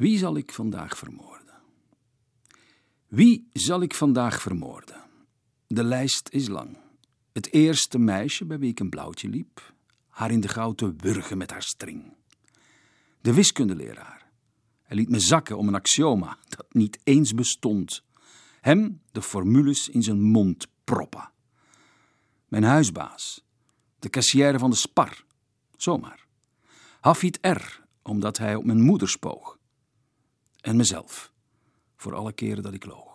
Wie 0.00 0.18
zal 0.18 0.36
ik 0.36 0.52
vandaag 0.52 0.98
vermoorden? 0.98 1.54
Wie 3.08 3.48
zal 3.52 3.82
ik 3.82 3.94
vandaag 3.94 4.40
vermoorden? 4.42 5.02
De 5.66 5.84
lijst 5.84 6.28
is 6.28 6.48
lang. 6.48 6.78
Het 7.32 7.52
eerste 7.52 7.98
meisje 7.98 8.44
bij 8.44 8.58
wie 8.58 8.70
ik 8.70 8.80
een 8.80 8.90
blauwtje 8.90 9.28
liep, 9.28 9.74
haar 10.08 10.30
in 10.30 10.40
de 10.40 10.48
gouden 10.48 10.98
wurgen 10.98 11.38
met 11.38 11.50
haar 11.50 11.62
string. 11.62 12.14
De 13.20 13.34
wiskundeleraar. 13.34 14.30
Hij 14.82 14.96
liet 14.96 15.08
me 15.08 15.20
zakken 15.20 15.58
om 15.58 15.68
een 15.68 15.74
axioma 15.74 16.38
dat 16.48 16.66
niet 16.74 16.98
eens 17.04 17.34
bestond. 17.34 18.04
Hem 18.60 19.02
de 19.12 19.22
formules 19.22 19.88
in 19.88 20.02
zijn 20.02 20.20
mond 20.22 20.66
proppen. 20.84 21.30
Mijn 22.48 22.64
huisbaas. 22.64 23.44
De 23.98 24.08
kassière 24.08 24.58
van 24.58 24.70
de 24.70 24.76
Spar. 24.76 25.24
Zomaar. 25.76 26.26
Hafid 27.00 27.38
R, 27.40 27.80
omdat 28.02 28.38
hij 28.38 28.54
op 28.54 28.64
mijn 28.64 28.80
moeder 28.82 29.08
spoog. 29.08 29.58
En 30.60 30.76
mezelf. 30.76 31.32
Voor 31.96 32.14
alle 32.14 32.32
keren 32.32 32.62
dat 32.62 32.74
ik 32.74 32.84
loog. 32.84 33.09